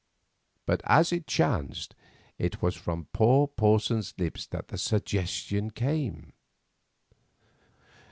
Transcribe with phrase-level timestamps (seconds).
[0.65, 1.93] But as it chanced
[2.39, 6.33] it was from poor Porson's lips that the suggestion came.